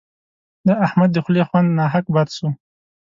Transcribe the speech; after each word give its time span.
د 0.67 0.69
احمد 0.85 1.09
د 1.13 1.17
خولې 1.23 1.43
خوند 1.49 1.67
ناحق 1.79 2.05
بد 2.15 2.27
سو. 2.37 2.47